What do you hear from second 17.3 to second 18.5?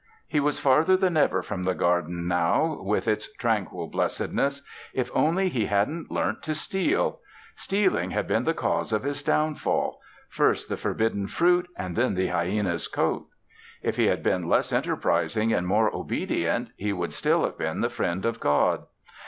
have been the friend of